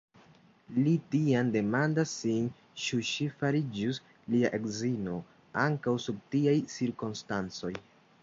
[0.75, 2.47] Li tiam demandas sin,
[2.85, 3.99] ĉu ŝi fariĝus
[4.35, 5.19] lia edzino
[5.65, 7.73] ankaŭ sub tiaj cirkonstancoj.